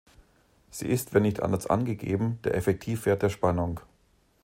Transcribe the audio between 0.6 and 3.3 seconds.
Sie ist wenn nicht anders angegeben der Effektivwert der